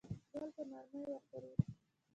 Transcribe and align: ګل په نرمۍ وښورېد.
ګل 0.31 0.47
په 0.55 0.63
نرمۍ 0.71 1.01
وښورېد. 1.11 1.59